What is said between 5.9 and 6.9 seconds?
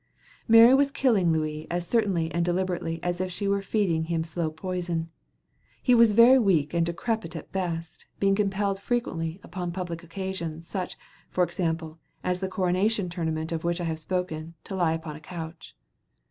was very weak and